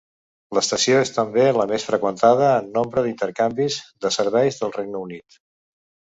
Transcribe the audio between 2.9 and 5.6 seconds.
d'intercanvis de serveis del Regne Unit.